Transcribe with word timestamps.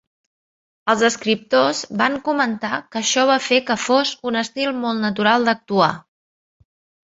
Els 0.93 1.03
escriptors 1.09 1.81
van 1.99 2.17
comentar 2.31 2.73
que 2.97 3.01
això 3.03 3.27
va 3.33 3.37
fer 3.51 3.61
que 3.69 3.77
fos 3.85 4.17
un 4.33 4.43
estil 4.45 4.77
molt 4.83 5.07
natural 5.07 5.49
d'actuar. 5.53 5.95